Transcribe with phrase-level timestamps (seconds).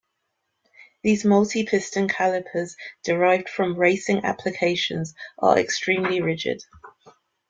[1.03, 6.63] These multi-piston calipers derived from racing applications, are extremely rigid.